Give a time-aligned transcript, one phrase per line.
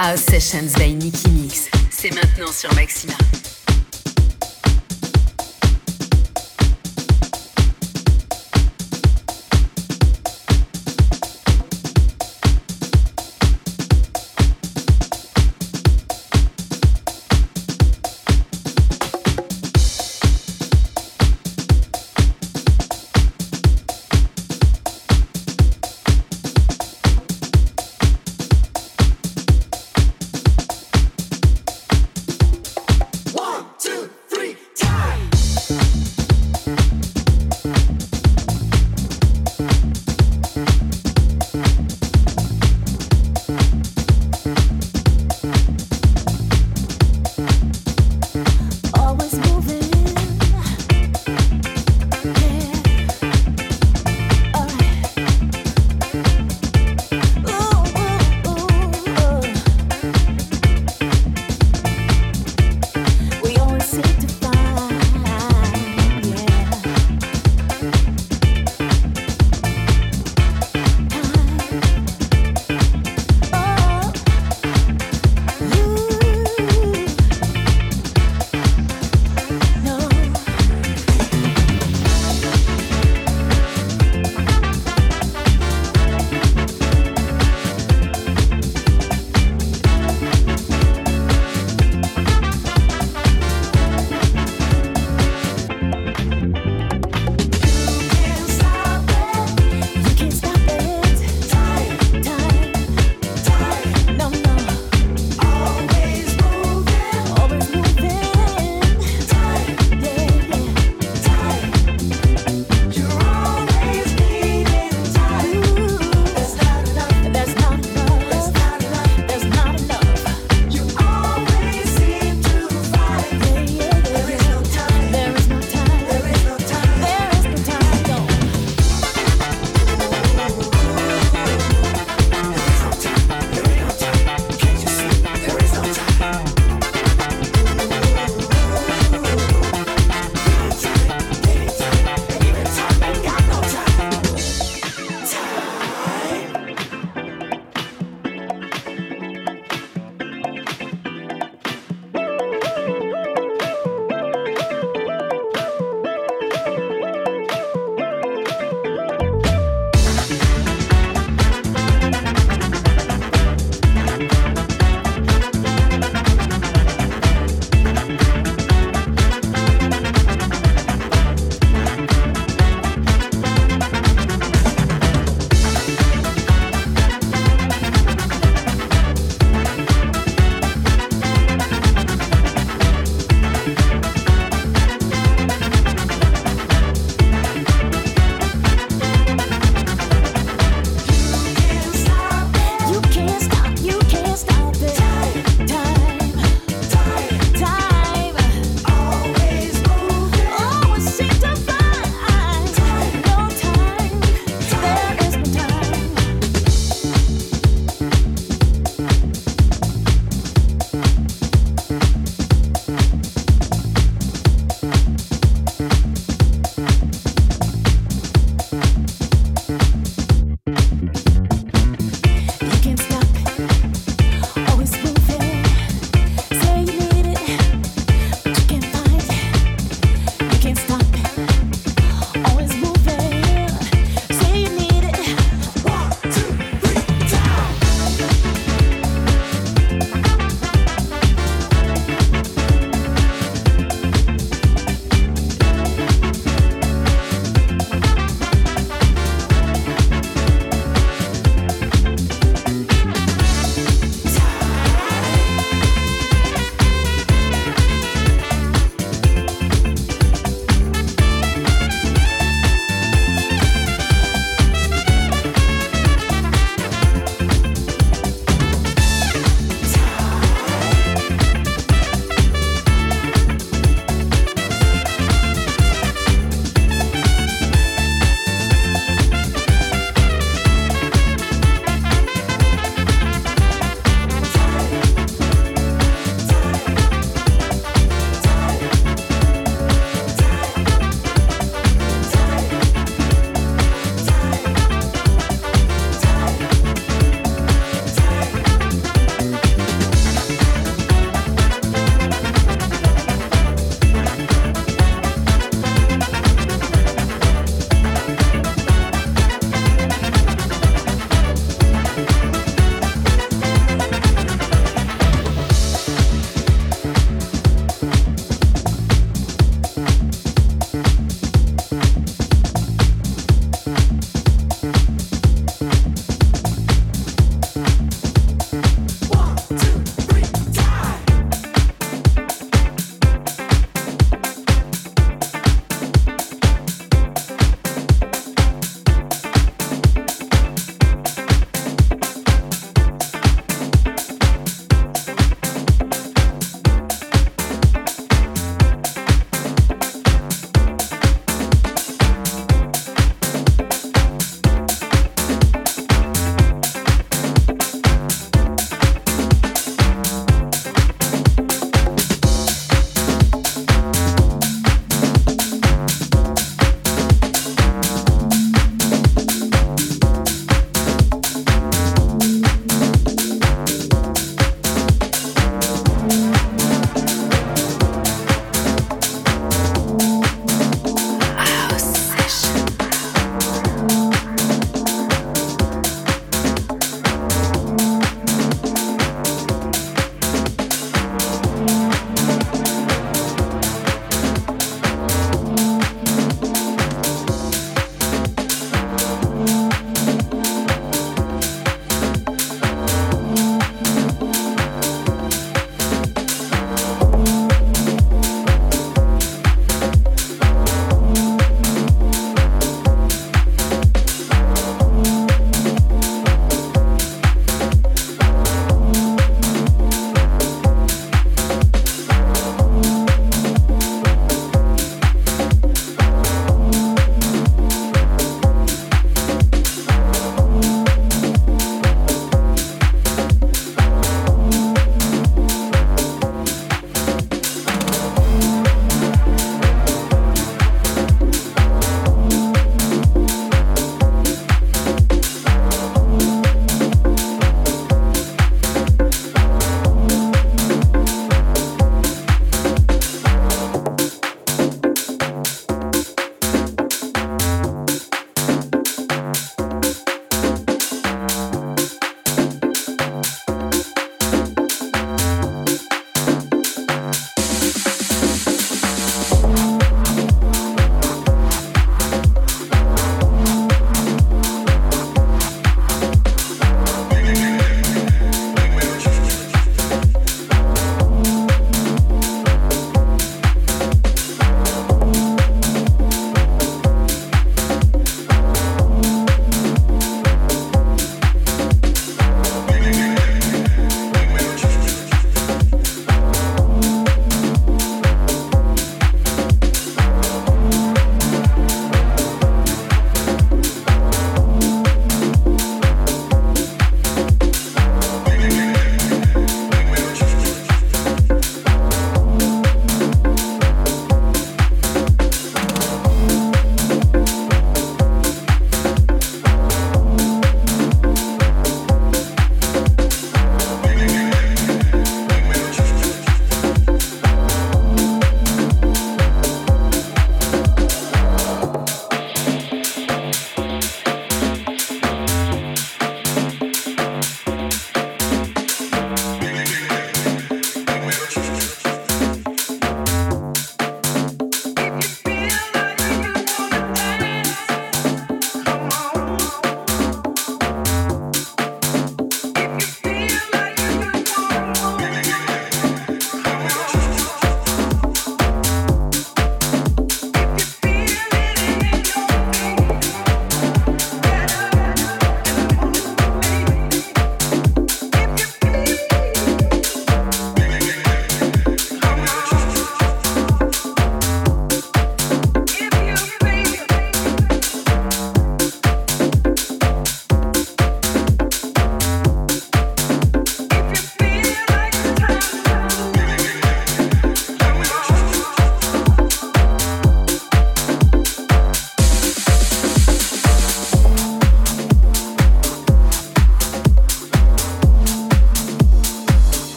[0.00, 1.68] House Sessions by Nicky Mix.
[1.90, 3.14] C'est maintenant sur Maxima.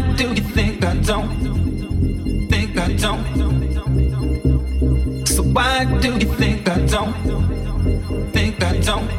[0.00, 1.28] Why do you think I don't?
[2.48, 3.26] Think I don't.
[5.26, 7.12] So why do you think I don't?
[8.32, 9.10] Think I don't.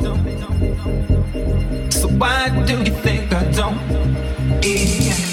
[1.93, 3.77] So why do you think I don't?
[4.63, 5.30] Yeah.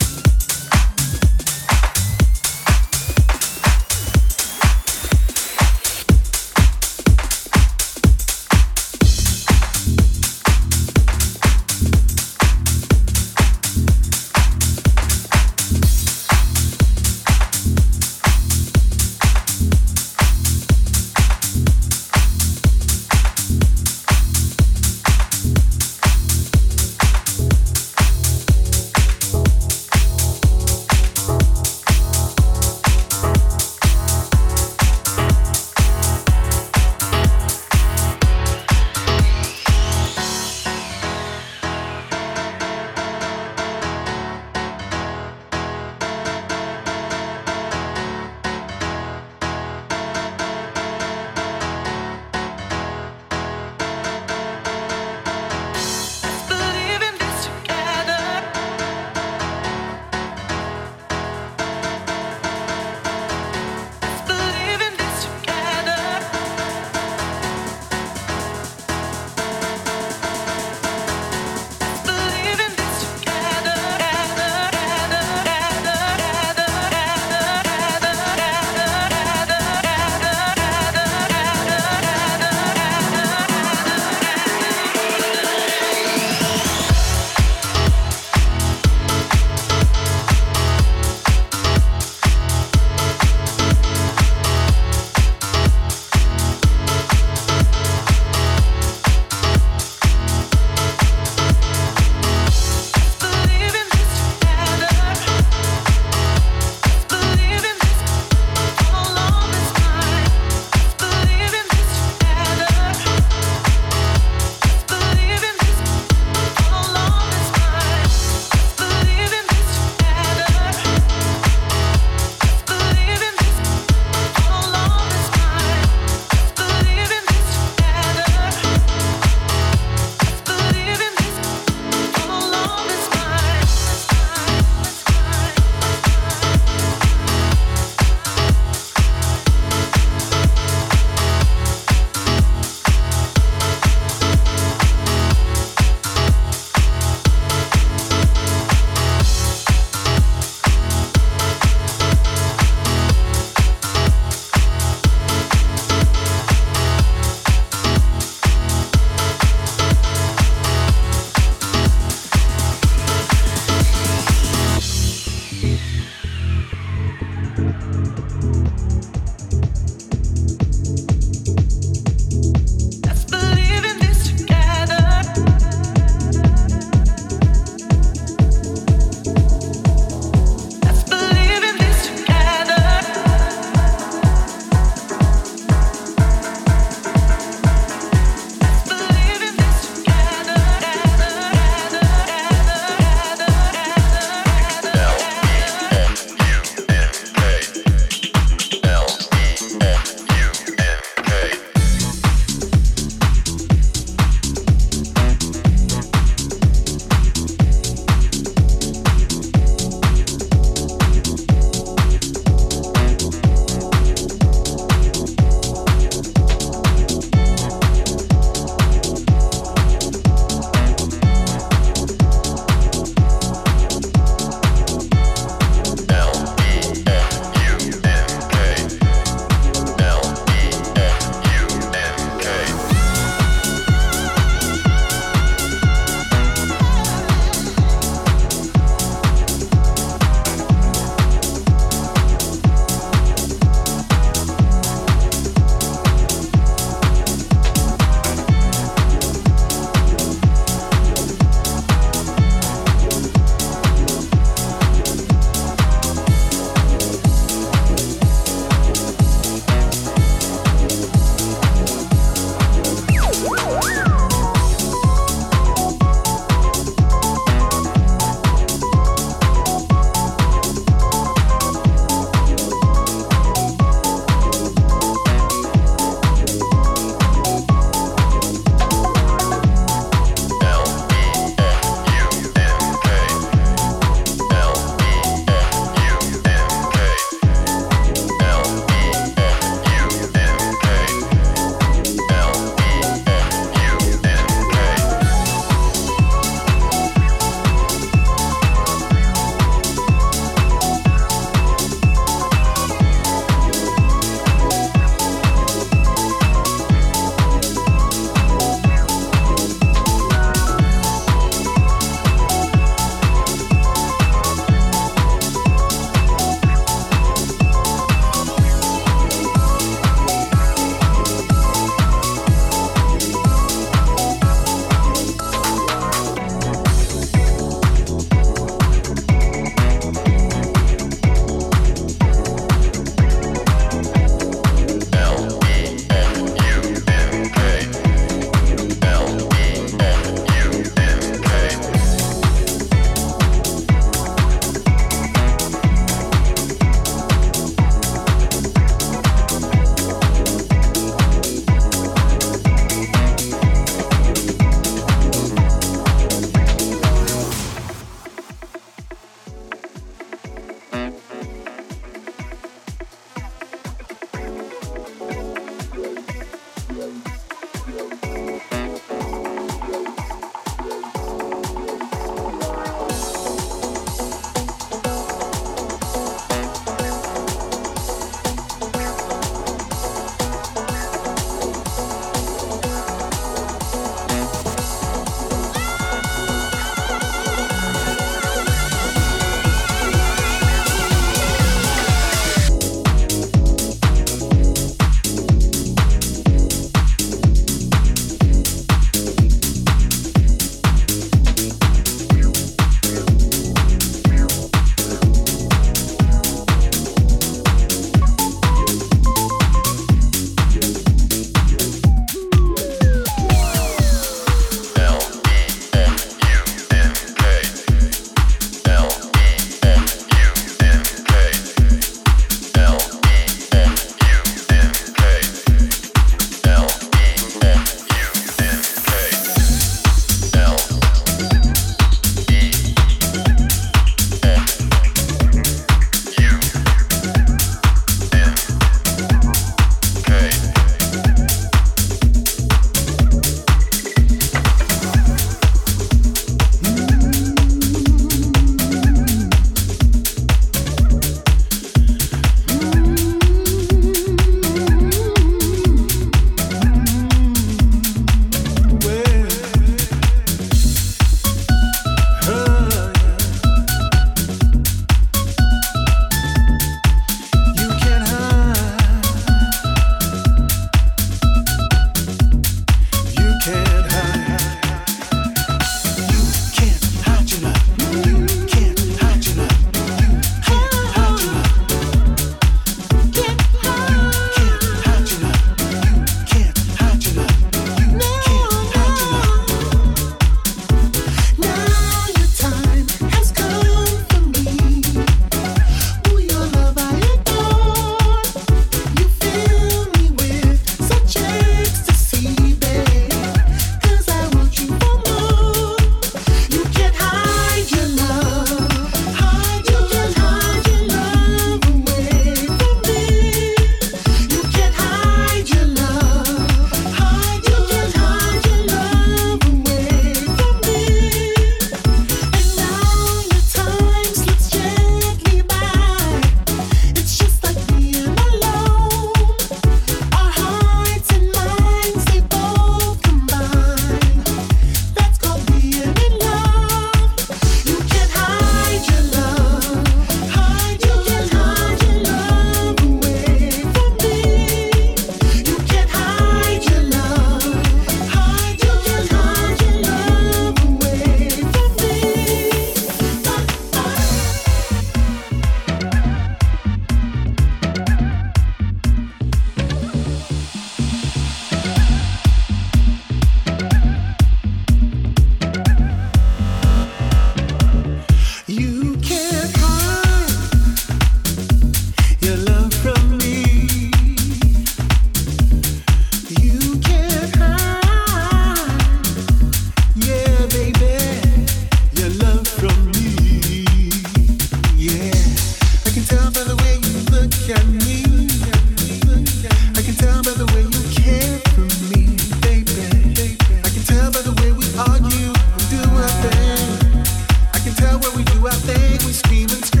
[599.51, 600.00] demons scream.